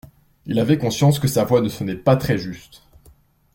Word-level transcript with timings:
Il 0.47 0.57
avait 0.57 0.79
conscience 0.79 1.19
que 1.19 1.27
sa 1.27 1.43
voix 1.43 1.61
ne 1.61 1.69
sonnait 1.69 1.93
pas 1.95 2.15
très 2.15 2.39
juste. 2.39 2.81